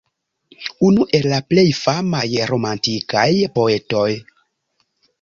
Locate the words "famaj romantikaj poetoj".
1.81-4.11